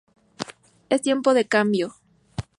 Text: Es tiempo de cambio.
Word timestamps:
Es 0.89 1.03
tiempo 1.03 1.35
de 1.35 1.45
cambio. 1.47 1.93